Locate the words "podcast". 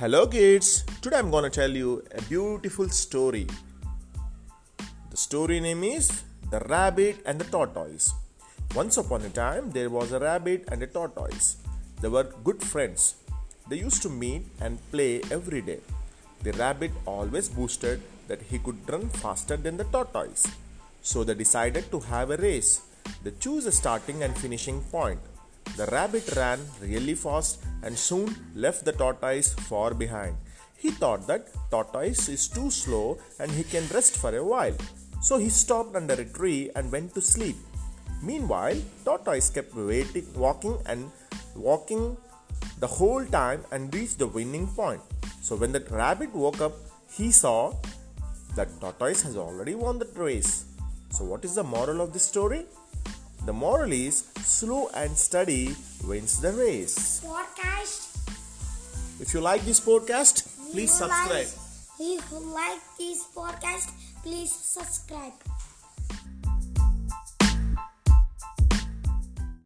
57.18-58.14, 59.80-60.46, 63.34-63.90